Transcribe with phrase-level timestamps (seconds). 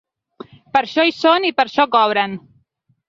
[0.77, 2.35] Per això hi són i per això cobren.